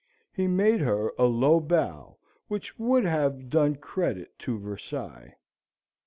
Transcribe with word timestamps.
He 0.33 0.47
made 0.47 0.79
her 0.79 1.11
a 1.19 1.25
low 1.25 1.59
bow 1.59 2.17
which 2.47 2.79
would 2.79 3.05
have 3.05 3.51
done 3.51 3.75
credit 3.75 4.33
to 4.39 4.57
Versailles. 4.57 5.35